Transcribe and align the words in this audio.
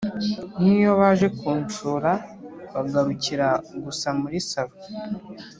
niyo 0.61 0.91
baje 0.99 1.27
kunsurabagarukira 1.39 3.47
gusa 3.85 4.07
muri 4.21 4.37
salon 4.49 4.79